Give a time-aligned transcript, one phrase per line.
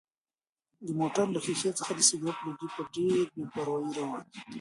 [0.85, 4.27] د موټر له ښیښې څخه د سګرټ لوګی په ډېرې بې پروایۍ راووت.